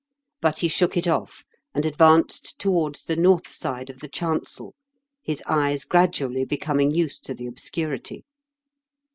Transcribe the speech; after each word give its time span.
But 0.41 0.57
he 0.57 0.67
shook 0.67 0.97
it 0.97 1.07
off, 1.07 1.43
and 1.75 1.85
advanced 1.85 2.57
towards 2.57 3.03
the 3.03 3.15
north 3.15 3.47
side 3.47 3.91
of 3.91 3.99
the 3.99 4.09
chancel, 4.09 4.73
his 5.21 5.43
eyes 5.45 5.85
gradually 5.85 6.43
becoming 6.43 6.89
used 6.89 7.23
to 7.25 7.35
the 7.35 7.45
obscurity. 7.45 8.25